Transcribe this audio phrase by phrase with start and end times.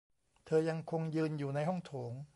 [0.45, 2.13] เธอยังคงยืนอยู่ในห้องโถง